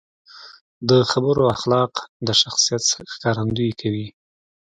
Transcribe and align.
د 0.89 0.91
خبرو 1.11 1.43
اخلاق 1.55 1.93
د 2.27 2.29
شخصیت 2.41 2.83
ښکارندويي 3.13 3.73
کوي. 3.81 4.07